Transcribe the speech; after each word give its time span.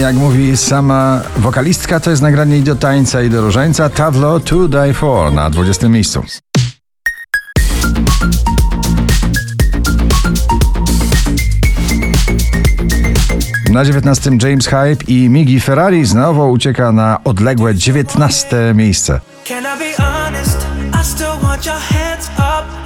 Jak 0.00 0.16
mówi 0.16 0.56
sama 0.56 1.20
wokalistka, 1.36 2.00
to 2.00 2.10
jest 2.10 2.22
nagranie 2.22 2.58
i 2.58 2.62
do 2.62 2.76
tańca, 2.76 3.22
i 3.22 3.30
do 3.30 3.40
różańca. 3.40 3.90
Tavlo 3.90 4.40
To 4.40 4.68
Die 4.68 4.94
For 4.94 5.32
na 5.32 5.50
20 5.50 5.88
miejscu. 5.88 6.22
Na 13.70 13.84
19 13.84 14.30
James 14.42 14.66
Hype 14.66 15.04
i 15.08 15.28
Migi 15.28 15.60
Ferrari 15.60 16.06
znowu 16.06 16.50
ucieka 16.50 16.92
na 16.92 17.18
odległe 17.24 17.74
19 17.74 18.74
miejsce. 18.74 19.20
Can 19.44 19.64
I 19.64 19.78
be 19.78 20.04
honest? 20.04 20.66
I 21.00 21.04
still 21.04 21.42
want 21.42 21.66
your 21.66 21.78
hands 21.78 22.30
up 22.38 22.79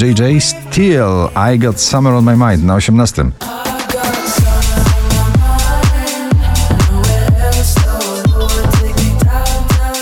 JJ 0.00 0.40
Steel, 0.40 1.30
I 1.34 1.58
Got 1.58 1.78
Summer 1.78 2.14
on 2.14 2.24
My 2.24 2.36
Mind 2.36 2.64
na 2.64 2.74
18. 2.74 3.30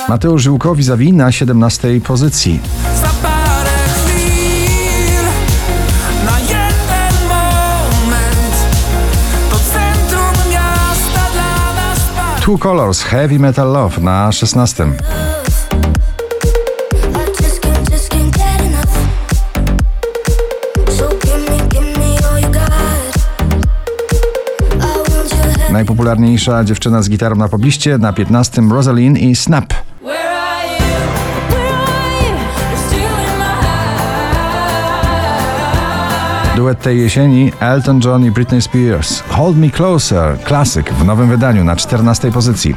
Mateusz 0.08 0.42
Żyłkowi 0.42 0.82
zawi 0.82 1.12
na 1.12 1.32
17 1.32 2.00
pozycji. 2.00 2.60
Two 12.40 12.58
Colors 12.58 13.02
Heavy 13.02 13.38
Metal 13.38 13.72
Love 13.72 14.00
na 14.00 14.32
16. 14.32 14.86
Najpopularniejsza 25.72 26.64
dziewczyna 26.64 27.02
z 27.02 27.10
gitarą 27.10 27.36
na 27.36 27.48
pobliście 27.48 27.98
na 27.98 28.12
15 28.12 28.62
Rosalind 28.70 29.18
i 29.18 29.36
Snap. 29.36 29.74
Duet 36.56 36.80
tej 36.82 36.98
jesieni 36.98 37.52
Elton 37.60 38.00
John 38.04 38.24
i 38.24 38.30
Britney 38.30 38.62
Spears. 38.62 39.22
Hold 39.28 39.58
Me 39.58 39.70
Closer, 39.70 40.38
klasyk 40.44 40.92
w 40.92 41.04
nowym 41.04 41.28
wydaniu 41.28 41.64
na 41.64 41.76
14 41.76 42.32
pozycji. 42.32 42.74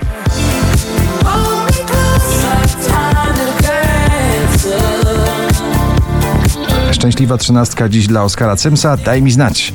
Szczęśliwa 6.92 7.38
trzynastka 7.38 7.90
dziś 7.90 8.08
dla 8.08 8.24
Oskara 8.24 8.56
Cymsa. 8.56 8.98
Daj 8.98 9.22
mi 9.22 9.32
znać. 9.32 9.74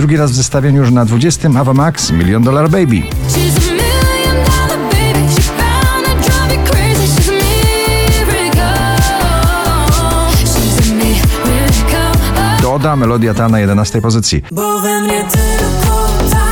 Drugi 0.00 0.16
raz 0.16 0.30
w 0.30 0.34
zestawieniu 0.34 0.80
już 0.80 0.90
na 0.90 1.04
20 1.04 1.48
Ava 1.58 1.74
Max 1.74 2.10
Million 2.10 2.42
Dollar 2.42 2.70
Baby. 2.70 3.02
Doda 12.62 12.96
melodia 12.96 13.34
ta 13.34 13.48
na 13.48 13.60
11 13.60 14.00
pozycji. 14.00 14.42
Bo 14.52 14.80
we 14.80 15.00
mnie 15.00 15.24
tylko 15.24 16.08
ta 16.30 16.46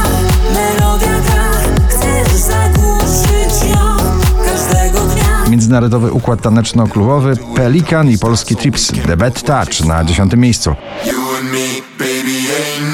melodia 0.54 1.20
gra. 1.20 1.44
Chcesz 1.88 2.32
zagłuszyć 2.32 3.70
ją 3.70 3.96
każdego 4.44 5.00
dnia. 5.00 5.50
Międzynarodowy 5.50 6.12
układ 6.12 6.42
taneczno-klubowy 6.42 7.36
Pelikan 7.54 8.10
i 8.10 8.18
polski 8.18 8.56
Trips 8.56 8.92
The 9.06 9.16
Bad 9.16 9.42
Touch 9.42 9.86
na 9.86 10.04
10 10.04 10.32
miejscu. 10.36 10.74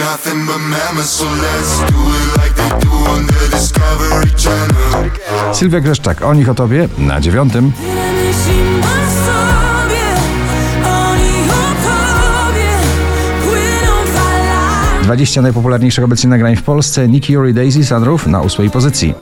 Nothing 0.05 0.47
but 0.47 0.59
mammals, 0.59 1.11
so 1.11 1.25
let's 1.25 1.73
do 1.91 2.01
it 2.19 2.29
like 2.41 2.55
they 2.61 2.71
do 2.85 2.93
on 3.13 3.27
the 3.27 3.49
Discovery 3.51 4.31
Channel. 4.43 5.11
Sylwia 5.55 5.81
Greszczak, 5.81 6.23
o 6.23 6.35
nich 6.35 6.49
o 6.49 6.55
tobie 6.55 6.89
na 6.99 7.21
9. 7.21 7.53
Tyle 7.53 7.65
myśli 8.13 8.61
masz 8.81 9.09
w 9.09 9.27
sobie. 9.27 10.05
Oni 10.85 11.51
o 11.51 11.67
tobie 11.87 12.71
płyną 13.45 13.95
falami. 14.15 15.05
20 15.05 15.43
najpopularniejszych 15.43 16.05
obecnie 16.05 16.31
nagrań 16.31 16.57
w 16.57 16.63
Polsce 16.63 17.09
Nicky 17.09 17.33
Yuri 17.33 17.55
Daisy 17.55 17.85
Sunroof 17.85 18.27
na 18.27 18.41
8 18.41 18.71
pozycji. 18.71 19.15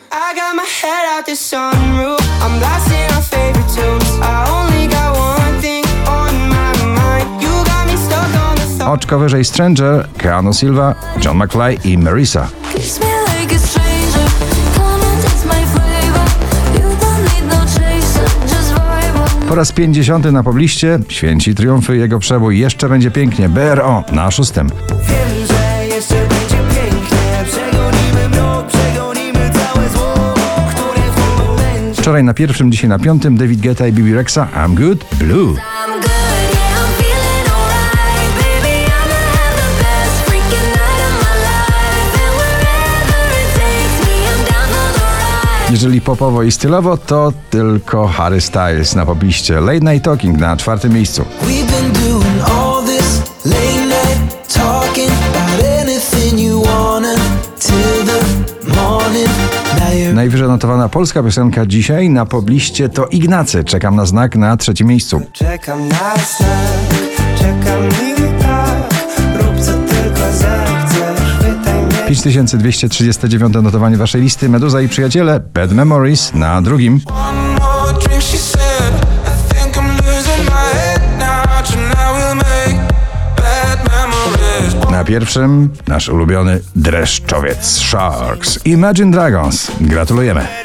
Wyżej 9.18 9.44
Stranger, 9.44 10.08
Keanu 10.18 10.52
Silva, 10.52 10.94
John 11.24 11.36
McFly 11.36 11.78
i 11.84 11.98
Marisa. 11.98 12.48
No. 19.14 19.48
Po 19.48 19.54
raz 19.54 19.72
50 19.72 20.32
na 20.32 20.42
pobliście 20.42 20.98
Święci 21.08 21.54
Triumfy 21.54 21.96
jego 21.96 22.18
przebój 22.18 22.58
Jeszcze 22.58 22.88
będzie 22.88 23.10
pięknie 23.10 23.48
BRO 23.48 24.04
na 24.12 24.30
6. 24.30 24.52
Wiem, 24.52 24.66
że 25.48 25.86
jeszcze 25.94 26.14
będzie 26.14 26.56
pięknie 26.74 27.44
Przegonimy 27.44 28.28
mrok, 28.28 28.66
przegonimy 28.66 29.50
całe 29.50 29.88
zło 29.88 30.34
Które 30.74 31.02
w 31.12 31.14
tym 31.14 31.46
momencie 31.46 32.02
Wczoraj 32.02 32.24
na 32.24 32.34
pierwszym, 32.34 32.72
dzisiaj 32.72 32.88
na 32.90 32.98
piątym 32.98 33.36
David 33.36 33.60
Guetta 33.60 33.86
i 33.86 33.92
Bibi 33.92 34.14
Rexa 34.14 34.48
I'm 34.54 34.74
Good 34.74 35.04
Blue. 35.18 35.56
Jeżeli 45.72 46.00
popowo 46.00 46.42
i 46.42 46.52
stylowo, 46.52 46.96
to 46.96 47.32
tylko 47.50 48.06
Harry 48.08 48.40
Styles 48.40 48.94
na 48.94 49.06
pobliście 49.06 49.60
Late 49.60 49.80
Night 49.80 50.04
Talking 50.04 50.38
na 50.38 50.56
czwartym 50.56 50.92
miejscu. 50.92 51.24
Najwyżej 60.14 60.48
notowana 60.48 60.88
polska 60.88 61.22
piosenka 61.22 61.66
dzisiaj 61.66 62.10
na 62.10 62.26
pobliście 62.26 62.88
to 62.88 63.06
Ignacy. 63.06 63.64
Czekam 63.64 63.96
na 63.96 64.06
znak 64.06 64.36
na 64.36 64.56
trzecim 64.56 64.86
miejscu. 64.86 65.20
Czekam 65.32 65.88
na 65.88 66.14
znak, 66.14 67.38
czekam 67.38 67.88
i 67.88 68.42
tak 68.42 68.92
5239 72.12 73.54
notowanie 73.62 73.96
waszej 73.96 74.22
listy 74.22 74.48
Meduza 74.48 74.80
i 74.80 74.88
przyjaciele 74.88 75.40
Bad 75.40 75.72
Memories 75.72 76.34
na 76.34 76.62
drugim. 76.62 77.00
Na 84.90 85.04
pierwszym 85.04 85.70
nasz 85.88 86.08
ulubiony 86.08 86.60
dreszczowiec 86.76 87.66
Sharks 87.66 88.66
Imagine 88.66 89.10
Dragons. 89.10 89.72
Gratulujemy. 89.80 90.61